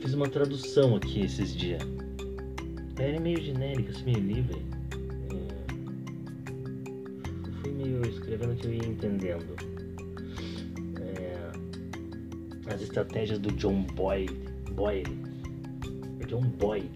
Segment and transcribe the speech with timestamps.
[0.00, 1.82] Eu fiz uma tradução aqui esses dias.
[2.98, 4.62] Ela é meio genérica, assim, meio livre.
[5.28, 5.36] É...
[7.60, 9.54] Fui meio escrevendo que eu ia entendendo.
[11.02, 11.52] É...
[12.72, 14.32] As estratégias do John Boyd.
[14.72, 15.06] Boyd.
[16.20, 16.90] É John Boyd.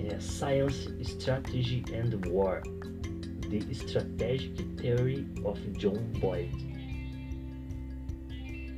[0.00, 2.62] É Science, Strategy and War.
[3.50, 6.50] The Strategic Theory of John Boyd.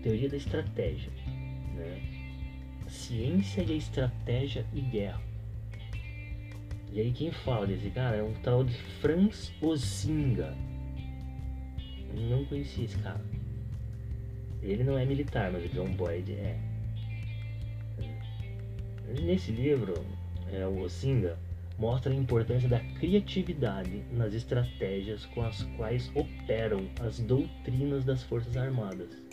[0.03, 1.20] Teoria da estratégia.
[3.11, 5.21] Ciência e a estratégia e guerra.
[6.93, 10.57] E aí quem fala desse cara é um tal de Franz Ozinga.
[12.15, 13.21] Não conhecia esse cara.
[14.63, 16.57] Ele não é militar, mas o John Boyd é.
[19.21, 19.95] Nesse livro,
[20.53, 21.37] é, o Ozinga
[21.81, 28.57] mostra a importância da criatividade nas estratégias com as quais operam as doutrinas das Forças
[28.57, 29.30] Armadas.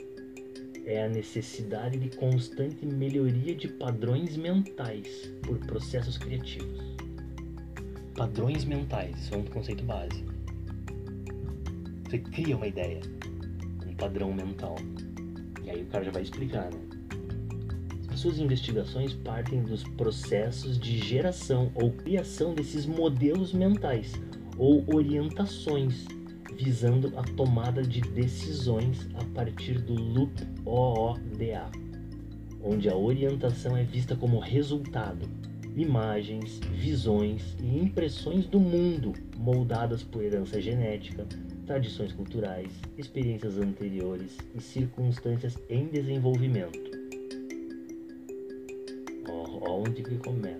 [0.87, 6.79] É a necessidade de constante melhoria de padrões mentais por processos criativos.
[8.15, 10.31] Padrões mentais, isso é um conceito básico.
[12.05, 13.01] Você cria uma ideia,
[13.85, 14.77] um padrão mental.
[15.61, 16.79] E aí o cara já vai explicar, né?
[18.15, 24.13] Suas investigações partem dos processos de geração ou criação desses modelos mentais
[24.57, 26.07] ou orientações,
[26.57, 30.33] visando a tomada de decisões a partir do loop
[30.65, 31.69] OODA,
[32.61, 35.29] onde a orientação é vista como resultado,
[35.75, 41.25] imagens, visões e impressões do mundo moldadas por herança genética,
[41.65, 46.97] tradições culturais, experiências anteriores e circunstâncias em desenvolvimento
[49.77, 50.59] onde que começa.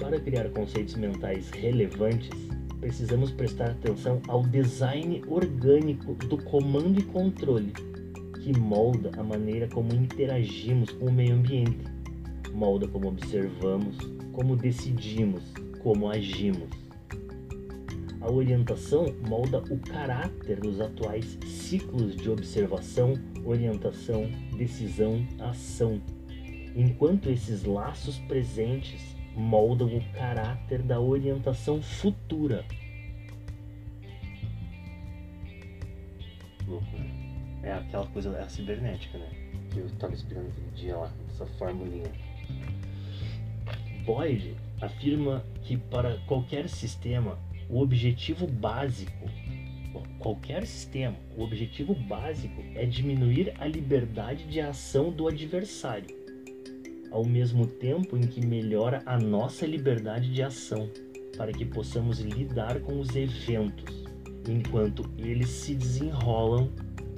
[0.00, 2.47] Para criar conceitos mentais relevantes,
[2.80, 7.72] precisamos prestar atenção ao design orgânico do comando e controle,
[8.42, 11.84] que molda a maneira como interagimos com o meio ambiente,
[12.52, 13.96] molda como observamos,
[14.32, 15.42] como decidimos,
[15.82, 16.68] como agimos.
[18.20, 26.00] A orientação molda o caráter dos atuais ciclos de observação, orientação, decisão, ação
[26.78, 32.64] enquanto esses laços presentes moldam o caráter da orientação futura.
[37.62, 39.28] É aquela coisa, é a cibernética, né?
[39.70, 42.10] Que eu estava explicando aquele dia lá, essa formulinha.
[44.04, 47.38] Boyd afirma que para qualquer sistema,
[47.68, 49.28] o objetivo básico,
[50.18, 56.17] qualquer sistema, o objetivo básico é diminuir a liberdade de ação do adversário
[57.10, 60.88] ao mesmo tempo em que melhora a nossa liberdade de ação,
[61.36, 64.08] para que possamos lidar com os eventos
[64.48, 66.70] enquanto eles se desenrolam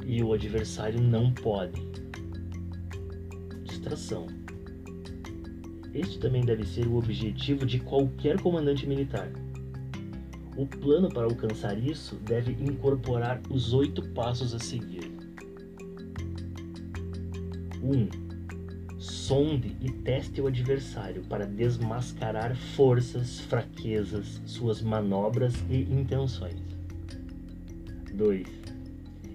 [0.05, 1.81] e o adversário não pode.
[3.65, 4.27] Distração.
[5.95, 9.31] Este também deve ser o objetivo de qualquer comandante militar.
[10.57, 15.11] O plano para alcançar isso deve incorporar os oito passos a seguir.
[17.83, 17.93] 1.
[17.93, 18.09] Um,
[19.31, 26.57] sonde e teste o adversário para desmascarar forças, fraquezas, suas manobras e intenções.
[28.13, 28.45] 2.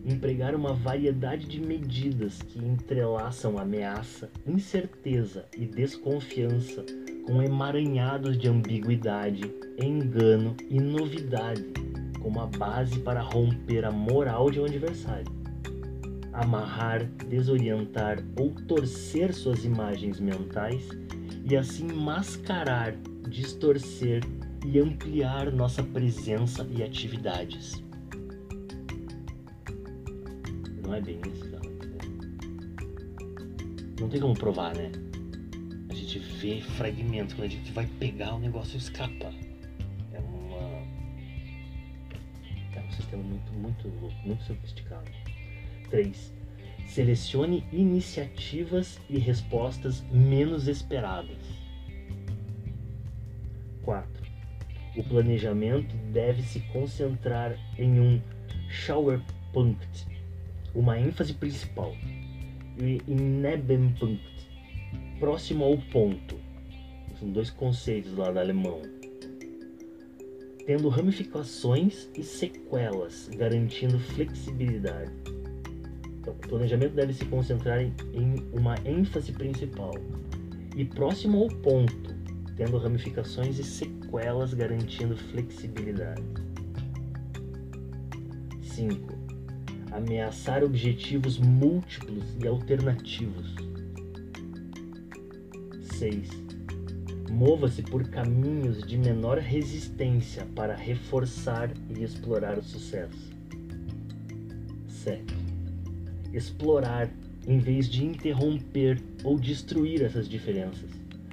[0.06, 6.86] Empregar uma variedade de medidas que entrelaçam ameaça, incerteza e desconfiança
[7.26, 9.50] com emaranhados de ambiguidade,
[9.82, 11.64] engano e novidade
[12.22, 15.45] como a base para romper a moral de um adversário
[16.36, 20.88] amarrar, desorientar ou torcer suas imagens mentais
[21.44, 22.94] e assim mascarar,
[23.30, 24.22] distorcer
[24.66, 27.84] e ampliar nossa presença e atividades.
[30.84, 31.66] Não é bem isso, não.
[34.02, 34.92] Não tem como provar, né?
[35.90, 39.34] A gente vê fragmentos, quando a gente vai pegar o negócio escapa.
[40.12, 40.84] É uma.
[42.76, 45.10] É um sistema muito, muito louco, muito sofisticado.
[45.90, 46.34] 3.
[46.88, 51.38] Selecione iniciativas e respostas menos esperadas.
[53.84, 54.10] 4.
[54.98, 58.22] O planejamento deve se concentrar em um
[58.70, 60.08] Schwerpunkt,
[60.74, 61.94] uma ênfase principal,
[62.78, 64.50] e em Nebenpunkt,
[65.20, 66.40] próximo ao ponto.
[67.20, 68.82] São dois conceitos lá da alemão.
[70.66, 75.35] Tendo ramificações e sequelas, garantindo flexibilidade.
[76.26, 79.94] Então, o planejamento deve se concentrar em, em uma ênfase principal
[80.76, 82.16] e próximo ao ponto,
[82.56, 86.24] tendo ramificações e sequelas garantindo flexibilidade.
[88.64, 89.14] 5.
[89.92, 93.54] ameaçar objetivos múltiplos e alternativos.
[95.94, 96.28] 6.
[97.30, 103.32] Mova-se por caminhos de menor resistência para reforçar e explorar o sucesso.
[104.88, 105.35] 7.
[106.36, 107.10] Explorar
[107.48, 110.90] em vez de interromper ou destruir essas diferenças,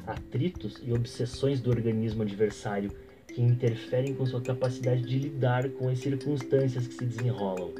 [0.06, 2.88] atritos e obsessões do organismo adversário
[3.26, 7.72] que interferem com sua capacidade de lidar com as circunstâncias que se desenrolam.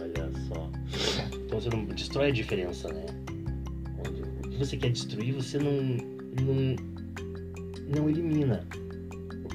[0.00, 0.70] Olha só.
[1.34, 3.04] Então você não destrói a diferença, né?
[4.44, 5.82] O que você quer destruir, você não,
[6.44, 6.76] não,
[7.88, 8.64] não elimina.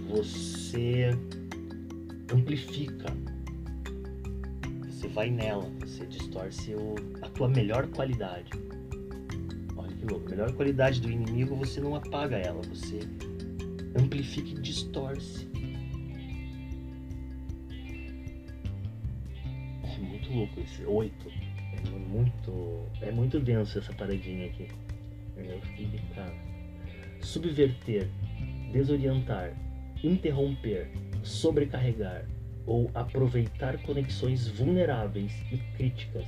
[0.10, 1.18] Você
[2.34, 3.14] amplifica.
[5.14, 8.50] Vai nela, você distorce o, a tua melhor qualidade.
[9.76, 10.28] Olha que louco.
[10.28, 13.00] A melhor qualidade do inimigo, você não apaga ela, você
[14.00, 15.50] amplifica e distorce.
[19.84, 21.28] É muito louco esse oito.
[21.86, 24.70] É muito, é muito denso essa paradinha aqui.
[25.36, 26.34] Eu fiquei cara.
[27.22, 28.10] Subverter,
[28.72, 29.54] desorientar,
[30.04, 30.90] interromper,
[31.22, 32.26] sobrecarregar
[32.66, 36.26] ou aproveitar conexões vulneráveis e críticas,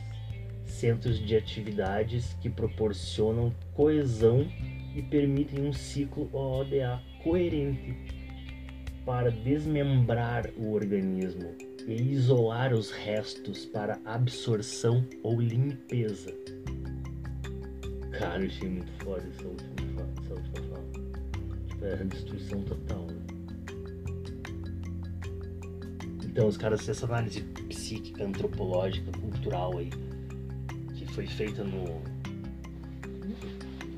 [0.66, 4.48] centros de atividades que proporcionam coesão
[4.96, 7.96] e permitem um ciclo ODA coerente
[9.06, 11.56] para desmembrar o organismo
[11.88, 16.34] e isolar os restos para absorção ou limpeza.
[18.18, 20.84] Cara, eu achei muito foda essa última, essa última fala.
[21.68, 23.08] Tipo, destruição total.
[23.08, 23.33] Né?
[26.34, 29.92] Então, os caras, essa análise psíquica, antropológica, cultural aí,
[30.96, 32.02] que foi feita no.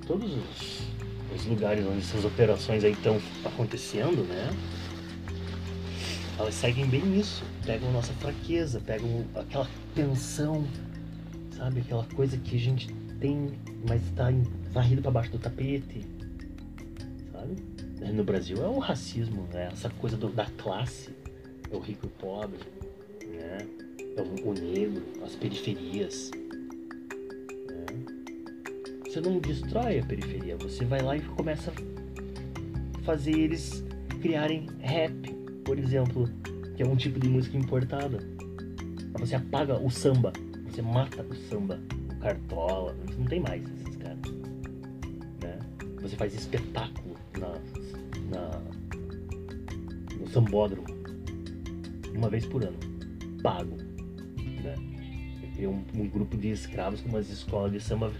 [0.05, 0.95] Todos os
[1.33, 4.49] os lugares onde essas operações aí estão acontecendo, né?
[6.37, 10.67] Elas seguem bem isso, pegam nossa fraqueza, pegam aquela tensão,
[11.55, 11.79] sabe?
[11.79, 13.53] Aquela coisa que a gente tem,
[13.87, 14.25] mas está
[14.71, 16.05] varrido para baixo do tapete,
[17.31, 17.55] sabe?
[18.11, 19.69] No Brasil é o racismo, né?
[19.71, 21.11] Essa coisa do, da classe,
[21.75, 22.59] é o rico e o pobre,
[23.27, 23.67] né?
[24.17, 26.31] É o, o negro, as periferias,
[29.05, 33.83] você não destrói a periferia, você vai lá e começa a fazer eles
[34.21, 35.33] criarem rap,
[35.63, 36.29] por exemplo,
[36.75, 38.19] que é um tipo de música importada.
[39.19, 40.33] Você apaga o samba,
[40.69, 41.79] você mata o samba,
[42.13, 44.19] o cartola, não tem mais esses caras.
[45.41, 45.59] Né?
[46.01, 47.53] Você faz espetáculo na,
[48.29, 48.61] na,
[50.19, 50.94] no sambódromo
[52.17, 52.77] uma vez por ano,
[53.41, 53.77] pago.
[54.63, 54.75] Né?
[55.59, 58.11] Um, um grupo de escravos com umas escolas de samba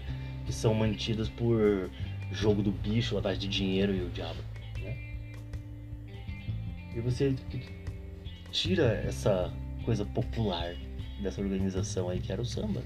[0.44, 1.90] que são mantidas por
[2.30, 4.40] jogo do bicho, lavagem de dinheiro e o diabo.
[4.82, 4.96] Né?
[6.94, 7.34] E você
[8.50, 9.52] tira essa
[9.84, 10.74] coisa popular
[11.20, 12.82] dessa organização aí que era o samba.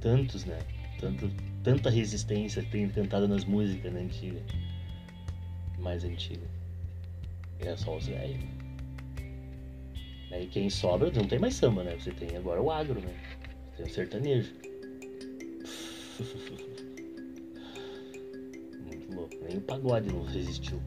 [0.00, 0.58] Tantos, né?
[1.00, 1.30] Tanto,
[1.62, 4.40] tanta resistência tem cantada nas músicas né, antiga.
[5.78, 6.46] Mais antiga.
[7.60, 8.65] E é só os velhos.
[10.30, 11.96] Aí quem sobra não tem mais samba, né?
[11.98, 13.14] Você tem agora o agro, né?
[13.76, 14.52] Você tem o sertanejo.
[19.48, 20.80] Nem o pagode não resistiu.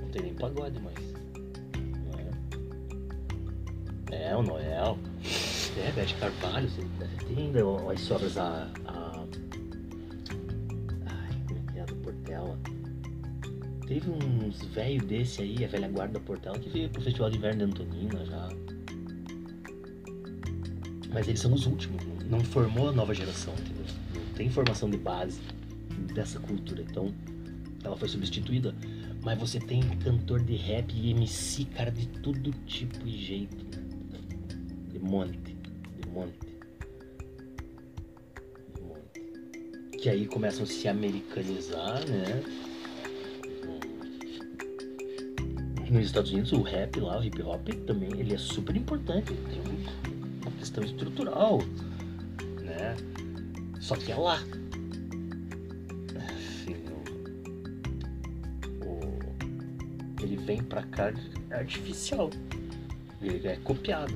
[0.00, 0.96] Não tem nem pagode mais.
[4.10, 4.30] É?
[4.30, 4.98] é, o Noel.
[5.76, 6.82] É, Bete Carvalho, você
[7.26, 7.60] tem ainda
[7.92, 8.68] as sobras a,
[14.00, 17.36] Teve uns velhos desse aí, a velha guarda da Portela, que veio pro Festival de
[17.36, 18.48] Inverno de Antonina já.
[21.12, 23.84] Mas eles são os últimos, não formou a nova geração, entendeu?
[24.14, 25.40] Não tem formação de base
[26.14, 26.82] dessa cultura.
[26.82, 27.12] Então,
[27.84, 28.74] ela foi substituída.
[29.22, 33.66] Mas você tem cantor de rap e MC, cara, de todo tipo e jeito.
[34.90, 35.54] De monte.
[36.00, 36.38] De monte.
[39.98, 42.69] Que aí começam a se americanizar, né?
[45.90, 49.32] Nos Estados Unidos, o rap lá, o hip hop, também, ele é super importante.
[49.32, 51.58] Ele tem uma questão estrutural,
[52.62, 52.96] né?
[53.80, 54.40] Só que é lá.
[60.50, 61.12] vem pra cá
[61.50, 62.30] é artificial.
[63.22, 64.14] Ele é copiado.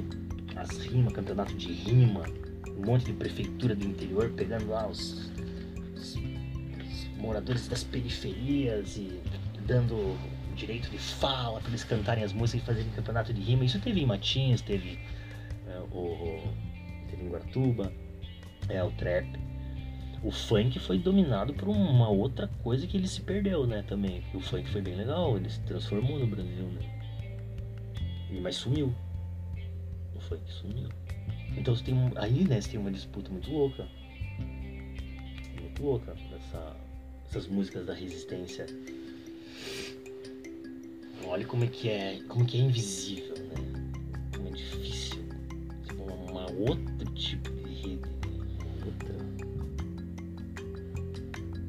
[0.56, 2.24] As rimas, campeonato de rima,
[2.76, 5.30] um monte de prefeitura do interior pegando lá os,
[5.94, 6.16] os
[7.18, 9.20] moradores das periferias e
[9.66, 10.16] dando
[10.54, 13.64] direito de fala para eles cantarem as músicas e fazerem campeonato de rima.
[13.64, 14.98] Isso teve em Matins, teve,
[15.68, 16.42] é, o,
[17.10, 17.92] teve em Guaratuba,
[18.68, 19.26] é, o trap
[20.24, 24.24] o funk foi dominado por uma outra coisa que ele se perdeu, né, também.
[24.32, 26.80] O funk foi bem legal, ele se transformou no Brasil, né?
[28.40, 28.94] Mas sumiu.
[30.14, 30.88] O funk sumiu.
[31.58, 33.86] Então você tem aí, né, você tem uma disputa muito louca.
[35.60, 36.16] Muito louca.
[36.34, 36.74] Essa,
[37.28, 38.64] essas músicas da resistência.
[41.26, 42.20] Olha como é que é.
[42.28, 43.54] Como que é invisível, né?
[44.36, 45.24] Como é difícil.
[45.86, 47.96] Tipo, uma, outro tipo de rede.
[47.96, 48.66] Né?
[48.86, 49.14] Outra.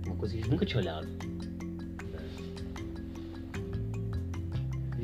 [0.06, 1.26] Uma coisa que a gente nunca tinha olhado.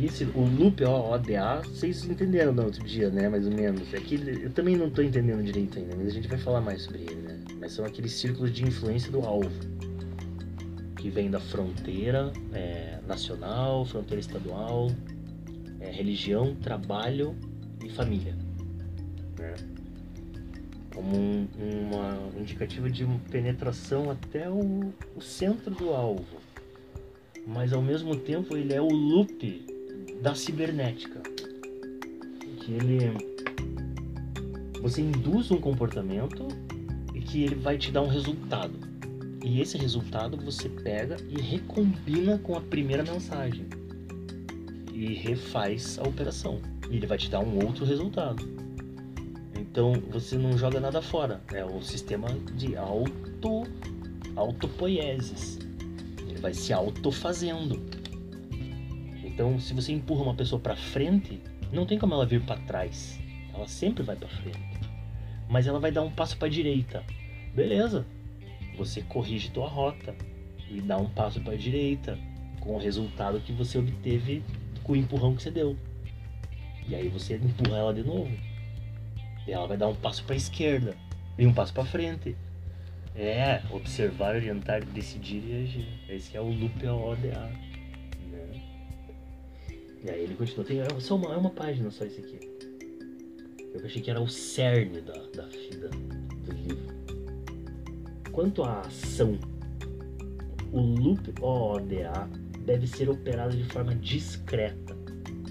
[0.05, 3.29] esse, o loop ODA, vocês entenderam no outro dia, né?
[3.29, 3.93] Mais ou menos.
[3.93, 6.83] É que eu também não estou entendendo direito ainda, mas a gente vai falar mais
[6.83, 7.39] sobre ele, né?
[7.59, 9.49] Mas são aqueles círculos de influência do alvo.
[11.01, 14.91] Que vem da fronteira é, nacional, fronteira estadual,
[15.79, 17.35] é, religião, trabalho
[17.83, 18.35] e família.
[19.37, 19.55] Né?
[20.93, 26.41] Como um, uma indicativa de penetração até o, o centro do alvo
[27.45, 29.65] mas ao mesmo tempo ele é o loop
[30.21, 31.21] da cibernética.
[32.59, 33.31] Que ele.
[34.81, 36.47] Você induz um comportamento
[37.13, 38.90] e que ele vai te dar um resultado.
[39.43, 43.65] E esse resultado você pega e recombina com a primeira mensagem.
[44.93, 46.61] E refaz a operação.
[46.89, 48.47] E ele vai te dar um outro resultado.
[49.57, 51.41] Então você não joga nada fora.
[51.51, 53.63] É um sistema de auto
[54.35, 55.59] autopoieses.
[56.27, 57.81] Ele vai se autofazendo.
[59.23, 63.19] Então, se você empurra uma pessoa para frente, não tem como ela vir para trás.
[63.53, 64.59] Ela sempre vai para frente.
[65.49, 67.03] Mas ela vai dar um passo para direita.
[67.55, 68.05] Beleza?
[68.81, 70.15] Você corrige tua rota
[70.67, 72.17] e dá um passo para direita
[72.59, 74.41] com o resultado que você obteve
[74.83, 75.77] com o empurrão que você deu.
[76.87, 78.31] E aí você empurra ela de novo.
[79.47, 80.97] E ela vai dar um passo para esquerda
[81.37, 82.35] e um passo para frente.
[83.15, 85.87] É, observar, orientar, decidir e agir.
[86.09, 87.51] Esse é o loop ODA.
[90.03, 90.65] E aí ele continua.
[90.65, 92.39] Tem, é, só uma, é uma página só esse aqui.
[93.75, 95.87] Eu achei que era o cerne da, da, da,
[96.45, 96.90] do livro.
[98.31, 99.37] Quanto à ação,
[100.71, 102.29] o loop OODA
[102.65, 104.97] deve ser operado de forma discreta,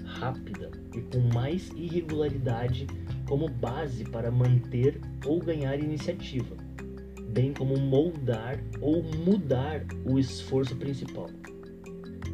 [0.03, 2.87] rápida e com mais irregularidade
[3.27, 6.55] como base para manter ou ganhar iniciativa,
[7.29, 11.29] bem como moldar ou mudar o esforço principal.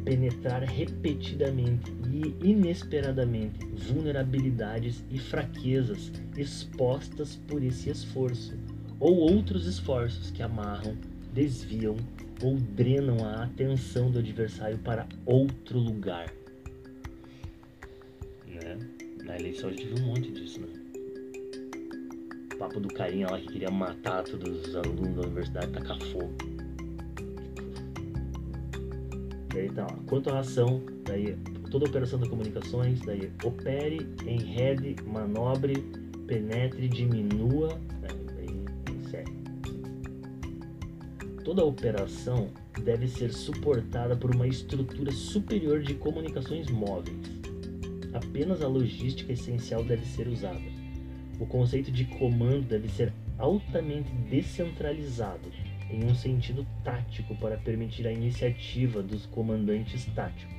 [0.02, 8.56] Penetrar repetidamente e inesperadamente vulnerabilidades e fraquezas expostas por esse esforço,
[9.00, 10.96] ou outros esforços que amarram,
[11.32, 11.96] desviam
[12.42, 16.32] ou drenam a atenção do adversário para outro lugar.
[18.46, 18.78] Né?
[19.24, 20.68] Na eleição a gente viu um monte disso, né?
[22.54, 26.32] O papo do carinha lá que queria matar todos os alunos da universidade, tacar fogo.
[29.56, 31.36] Então, quanto à ação, daí
[31.70, 35.74] toda operação de comunicações, daí opere, enrede, manobre,
[36.26, 37.68] penetre, diminua,
[38.00, 38.08] né,
[41.48, 42.50] Toda operação
[42.84, 47.16] deve ser suportada por uma estrutura superior de comunicações móveis.
[48.12, 50.60] Apenas a logística essencial deve ser usada.
[51.40, 55.50] O conceito de comando deve ser altamente descentralizado
[55.90, 60.57] em um sentido tático para permitir a iniciativa dos comandantes táticos.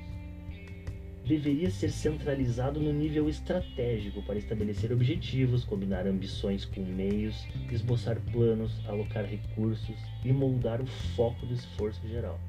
[1.30, 8.72] Deveria ser centralizado no nível estratégico para estabelecer objetivos, combinar ambições com meios, esboçar planos,
[8.88, 9.96] alocar recursos
[10.26, 12.40] e moldar o foco do esforço geral.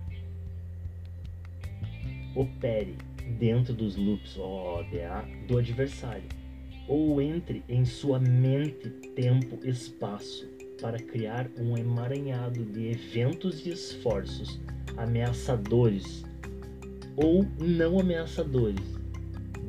[2.34, 2.96] Opere
[3.38, 6.30] dentro dos loops OODA do adversário,
[6.88, 10.48] ou entre em sua mente, tempo, espaço,
[10.80, 14.58] para criar um emaranhado de eventos e esforços
[14.96, 16.24] ameaçadores
[17.22, 18.80] ou não ameaçadores,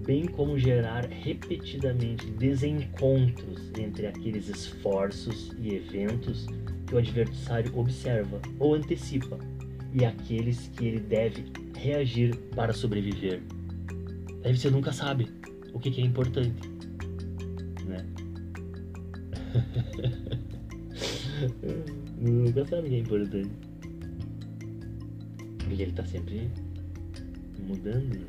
[0.05, 6.47] bem como gerar repetidamente desencontros entre aqueles esforços e eventos
[6.87, 9.37] que o adversário observa ou antecipa
[9.93, 11.45] e aqueles que ele deve
[11.77, 13.41] reagir para sobreviver.
[14.43, 15.27] Aí você nunca sabe
[15.73, 16.69] o que, é importante,
[17.85, 18.05] né?
[22.17, 23.51] Nunca sabe que é importante.
[25.57, 26.51] Porque ele tá sempre
[27.61, 28.25] mudando.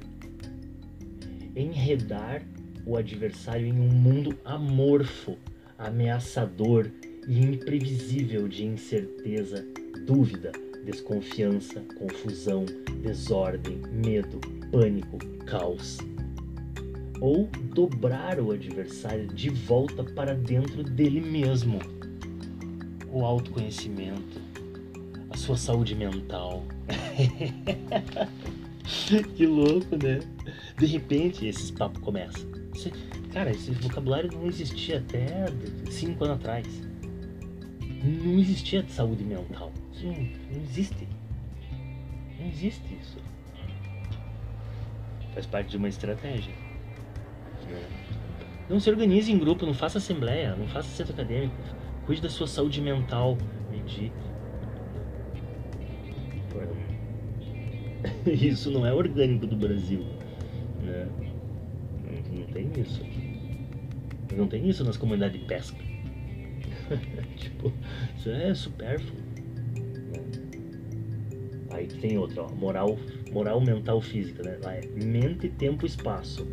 [1.54, 2.42] Enredar
[2.86, 5.36] o adversário em um mundo amorfo,
[5.78, 6.90] ameaçador
[7.26, 9.64] e imprevisível de incerteza,
[10.06, 10.52] dúvida,
[10.84, 12.64] desconfiança, confusão,
[13.02, 15.98] desordem, medo, pânico, caos.
[17.20, 21.78] Ou dobrar o adversário de volta para dentro dele mesmo
[23.12, 24.40] o autoconhecimento,
[25.30, 26.64] a sua saúde mental.
[29.36, 30.20] que louco, né?
[30.78, 32.50] De repente, esses papos começam.
[33.32, 35.46] Cara, esse vocabulário não existia até
[35.90, 36.66] cinco anos atrás.
[38.02, 39.72] Não existia saúde mental.
[40.02, 41.08] Não, não existe.
[42.38, 43.18] Não existe isso.
[45.32, 46.52] Faz parte de uma estratégia.
[48.68, 51.54] Não se organize em grupo, não faça assembleia, não faça centro acadêmico.
[52.04, 53.38] Cuide da sua saúde mental.
[53.70, 54.12] Medite.
[58.26, 60.04] Isso não é orgânico do Brasil.
[60.82, 61.08] Né?
[62.04, 63.02] Não, não tem isso.
[64.36, 65.76] Não tem isso nas comunidades de pesca.
[67.36, 67.72] tipo,
[68.16, 69.22] isso é supérfluo.
[71.70, 72.98] Aí tem outra, ó, moral,
[73.32, 74.58] moral mental física, né?
[74.62, 76.44] Lá é mente, tempo, espaço.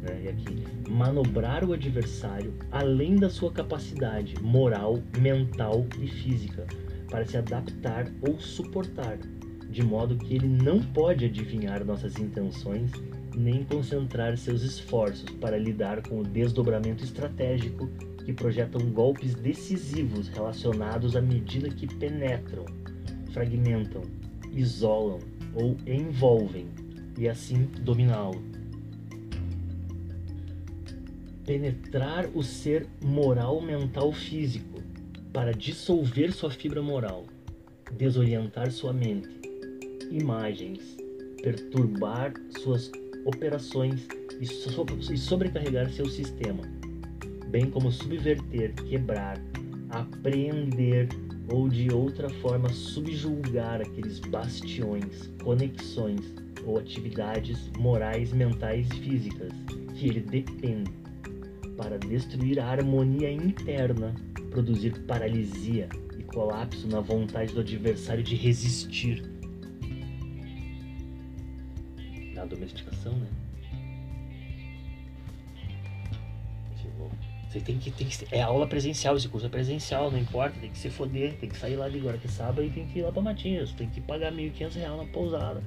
[0.00, 0.22] Né?
[0.24, 6.66] E aqui, manobrar o adversário além da sua capacidade moral, mental e física
[7.10, 9.18] para se adaptar ou suportar,
[9.74, 12.92] de modo que ele não pode adivinhar nossas intenções
[13.36, 17.88] nem concentrar seus esforços para lidar com o desdobramento estratégico
[18.24, 22.64] que projetam golpes decisivos relacionados à medida que penetram,
[23.32, 24.02] fragmentam,
[24.52, 25.18] isolam
[25.56, 26.68] ou envolvem
[27.18, 28.40] e assim dominá-lo.
[31.44, 34.80] Penetrar o ser moral, mental, físico
[35.32, 37.24] para dissolver sua fibra moral,
[37.98, 39.43] desorientar sua mente,
[40.10, 40.96] imagens,
[41.42, 42.90] perturbar suas
[43.24, 44.06] operações
[44.40, 46.62] e, so e sobrecarregar seu sistema,
[47.48, 49.40] bem como subverter, quebrar,
[49.90, 51.08] apreender
[51.52, 56.34] ou de outra forma subjulgar aqueles bastiões, conexões
[56.64, 59.52] ou atividades morais, mentais e físicas
[59.94, 60.90] que ele depende
[61.76, 64.14] para destruir a harmonia interna,
[64.50, 69.33] produzir paralisia e colapso na vontade do adversário de resistir
[72.44, 73.28] a domesticação, né?
[76.76, 77.10] Tipo,
[77.48, 78.34] você tem que, tem que.
[78.34, 81.56] É aula presencial, esse curso é presencial, não importa, tem que se foder, tem que
[81.56, 83.88] sair lá de agora que é sábado e tem que ir lá pra Matinhos, tem
[83.88, 85.62] que pagar 1.500 reais na pousada.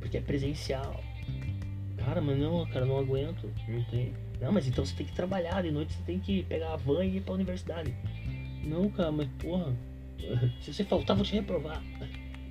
[0.00, 1.02] Porque é presencial.
[1.96, 3.50] Cara, mas não, cara, não aguento.
[3.66, 4.12] Não tem.
[4.40, 7.04] Não, mas então você tem que trabalhar, de noite você tem que pegar a van
[7.04, 7.94] e ir pra universidade.
[8.64, 9.74] Não, cara, mas porra,
[10.60, 11.82] se você faltar, vou te reprovar.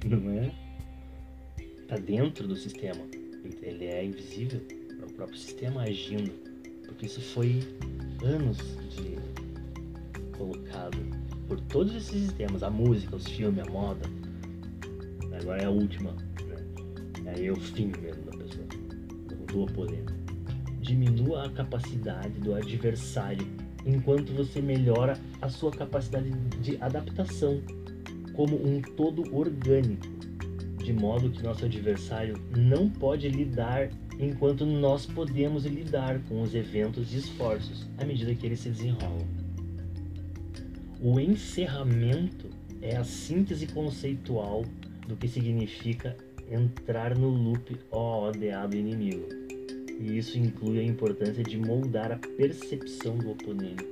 [0.06, 0.52] Não é?
[1.94, 3.02] Está dentro do sistema.
[3.62, 4.62] Ele é invisível
[4.98, 6.32] para o próprio sistema agindo.
[6.86, 7.60] Porque isso foi
[8.24, 8.58] anos
[8.90, 9.18] de
[10.38, 10.98] colocado
[11.48, 14.06] por todos esses sistemas, a música, os filmes, a moda.
[15.40, 17.32] Agora é a última, né?
[17.36, 18.66] Aí é o fim mesmo da pessoa,
[19.48, 20.14] do oponente.
[20.80, 23.46] Diminua a capacidade do adversário
[23.86, 26.30] enquanto você melhora a sua capacidade
[26.62, 27.62] de adaptação
[28.34, 30.14] como um todo orgânico
[30.84, 37.14] de modo que nosso adversário não pode lidar enquanto nós podemos lidar com os eventos
[37.14, 39.26] e esforços à medida que eles se desenrolam.
[41.02, 42.50] O encerramento
[42.82, 44.64] é a síntese conceitual
[45.08, 46.16] do que significa
[46.52, 49.28] entrar no loop OODA do inimigo.
[50.00, 53.86] E isso inclui a importância de moldar a percepção do oponente.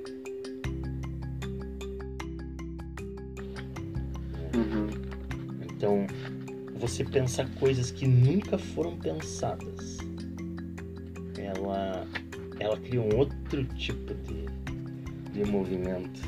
[4.54, 4.88] Uhum.
[5.64, 6.06] Então,
[6.82, 10.00] você pensar coisas que nunca foram pensadas.
[11.38, 12.08] Ela,
[12.60, 16.20] ela cria um outro tipo de, de movimento.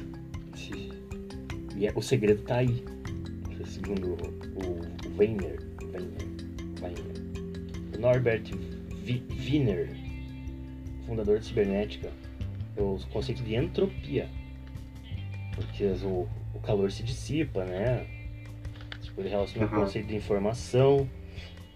[1.76, 2.86] E é, o segredo está aí,
[3.66, 6.28] segundo o, o Weiner, Weiner,
[6.82, 8.00] Weiner.
[8.00, 8.44] Norbert
[9.08, 9.90] Wiener,
[11.08, 12.12] fundador de cibernética,
[12.78, 14.30] é o conceito de entropia,
[15.56, 18.06] porque o, o calor se dissipa, né?
[19.18, 19.78] Ele relaciona uhum.
[19.78, 21.08] o conceito de informação.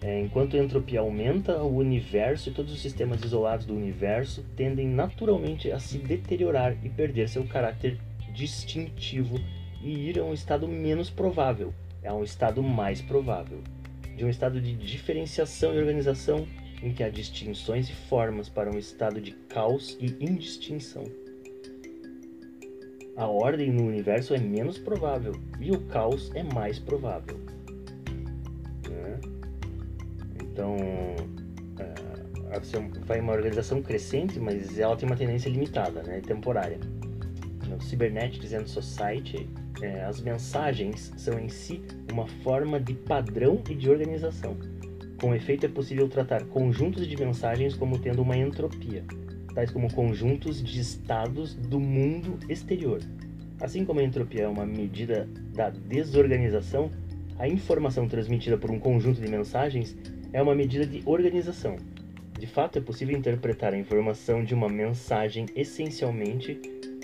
[0.00, 4.86] É, enquanto a entropia aumenta, o universo e todos os sistemas isolados do universo tendem
[4.86, 7.98] naturalmente a se deteriorar e perder seu caráter
[8.32, 9.40] distintivo
[9.82, 11.74] e ir a um estado menos provável,
[12.04, 13.60] a um estado mais provável,
[14.16, 16.46] de um estado de diferenciação e organização
[16.80, 21.04] em que há distinções e formas para um estado de caos e indistinção
[23.18, 27.36] a ordem no universo é menos provável e o caos é mais provável.
[28.88, 29.20] Né?
[30.40, 30.76] Então,
[31.80, 32.60] é,
[33.04, 36.78] vai uma organização crescente, mas ela tem uma tendência limitada, né, temporária.
[37.68, 39.50] No Cybernetics and Society,
[39.82, 44.56] é, as mensagens são em si uma forma de padrão e de organização.
[45.20, 49.04] Com efeito, é possível tratar conjuntos de mensagens como tendo uma entropia
[49.58, 53.00] tais como conjuntos de estados do mundo exterior.
[53.60, 56.92] Assim como a entropia é uma medida da desorganização,
[57.40, 59.96] a informação transmitida por um conjunto de mensagens
[60.32, 61.74] é uma medida de organização.
[62.38, 66.60] De fato, é possível interpretar a informação de uma mensagem essencialmente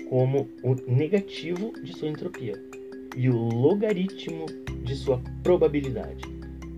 [0.09, 2.53] como o negativo de sua entropia
[3.17, 4.45] e o logaritmo
[4.81, 6.23] de sua probabilidade.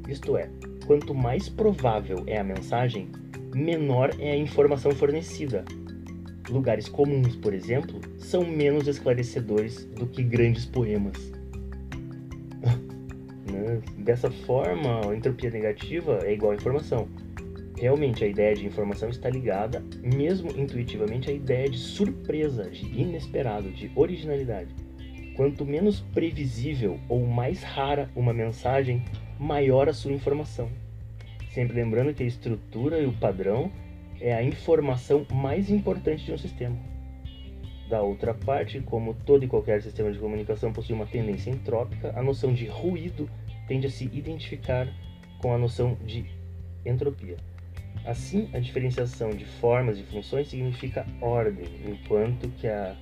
[0.09, 0.49] Isto é,
[0.87, 3.09] quanto mais provável é a mensagem,
[3.53, 5.63] menor é a informação fornecida.
[6.49, 11.17] Lugares comuns, por exemplo, são menos esclarecedores do que grandes poemas.
[13.49, 13.81] Né?
[13.99, 17.07] Dessa forma, a entropia negativa é igual a informação.
[17.77, 23.71] Realmente, a ideia de informação está ligada, mesmo intuitivamente, à ideia de surpresa, de inesperado,
[23.71, 24.75] de originalidade.
[25.35, 29.01] Quanto menos previsível ou mais rara uma mensagem,
[29.39, 30.69] maior a sua informação.
[31.57, 33.71] Sempre lembrando que a estrutura e o padrão
[34.21, 36.77] é a informação mais importante de um sistema.
[37.89, 42.21] Da outra parte, como todo e qualquer sistema de comunicação possui uma tendência entrópica, a
[42.21, 43.27] noção de ruído
[43.67, 44.87] tende a se identificar
[45.39, 46.27] com a noção de
[46.85, 47.37] entropia.
[48.05, 52.95] Assim, a diferenciação de formas e funções significa ordem, enquanto que a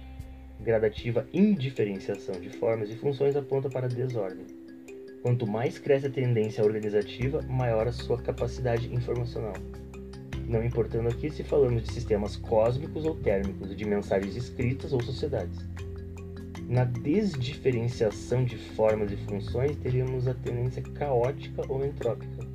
[0.62, 4.65] gradativa indiferenciação de formas e funções aponta para desordem.
[5.26, 9.56] Quanto mais cresce a tendência organizativa, maior a sua capacidade informacional.
[10.48, 15.68] Não importando aqui se falamos de sistemas cósmicos ou térmicos, de mensagens escritas ou sociedades.
[16.70, 22.46] Na desdiferenciação de formas e funções, teríamos a tendência caótica ou entrópica,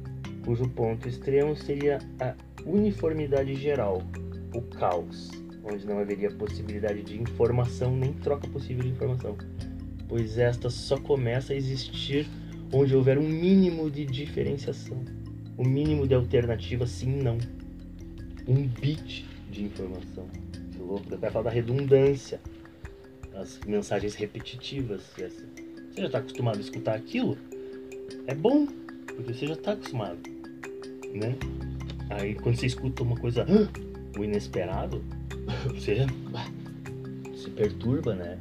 [0.44, 4.00] cujo ponto extremo seria a uniformidade geral,
[4.54, 5.28] o caos,
[5.64, 9.36] onde não haveria possibilidade de informação nem troca possível de informação,
[10.08, 12.28] pois esta só começa a existir
[12.72, 15.02] onde houver um mínimo de diferenciação,
[15.56, 17.38] o um mínimo de alternativa sim não,
[18.46, 20.28] um bit de informação.
[20.72, 22.40] Que louco, vai falar da redundância
[23.34, 25.02] as mensagens repetitivas.
[25.14, 25.30] Você
[25.96, 27.36] já está acostumado a escutar aquilo?
[28.26, 28.66] É bom,
[29.06, 30.18] porque você já está acostumado,
[31.14, 31.34] né?
[32.10, 33.46] Aí quando você escuta uma coisa,
[34.18, 35.02] o inesperado,
[35.74, 36.06] você
[37.36, 38.38] se perturba, né?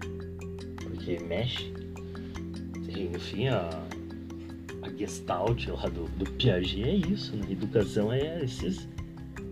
[0.83, 1.73] Porque mexe.
[2.89, 3.88] Enfim, a, a
[4.99, 7.47] gestalt lá do, do Piaget é isso, né?
[7.49, 8.87] Educação é esses,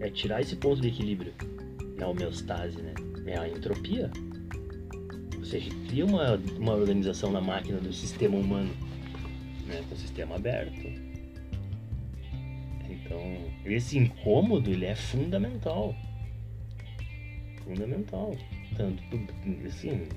[0.01, 1.33] é tirar esse ponto de equilíbrio.
[1.97, 2.93] É a homeostase, né?
[3.25, 4.11] É a entropia.
[5.37, 8.73] Ou seja, cria uma, uma organização na máquina do sistema humano,
[9.65, 10.85] né, com o sistema aberto.
[12.89, 13.21] Então,
[13.65, 15.95] esse incômodo ele é fundamental.
[17.63, 18.35] Fundamental.
[18.75, 19.01] Tanto,
[19.65, 20.07] assim,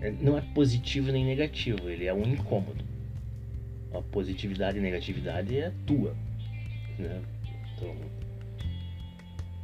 [0.00, 2.83] é, não é positivo nem negativo, ele é um incômodo.
[3.94, 6.14] A positividade e negatividade é tua.
[6.98, 7.22] Né?
[7.76, 7.96] Então,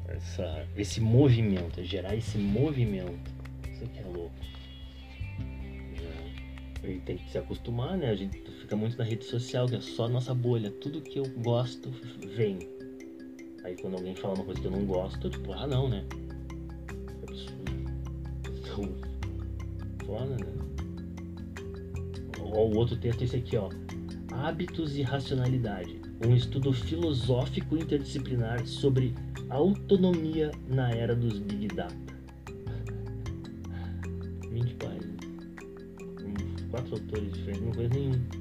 [0.08, 3.40] essa, esse movimento, é gerar esse movimento
[3.80, 4.34] isso aqui é louco.
[6.82, 8.10] Ele tem que se acostumar, né?
[8.10, 10.70] A gente fica muito na rede social, que é só nossa bolha.
[10.70, 11.90] Tudo que eu gosto
[12.34, 12.58] vem.
[13.64, 16.04] Aí quando alguém fala uma coisa que eu não gosto, eu tipo, ah não, né?
[16.88, 17.72] É absurdo.
[18.48, 18.96] Então,
[20.06, 20.52] foda, né?
[22.40, 23.68] Ó, o outro texto é esse aqui, ó.
[24.42, 26.00] Hábitos e racionalidade.
[26.26, 29.14] Um estudo filosófico interdisciplinar sobre
[29.50, 31.94] autonomia na era dos Big Data.
[34.50, 35.20] 20 páginas.
[36.24, 38.39] Uns quatro autores diferentes, não conheço nenhum.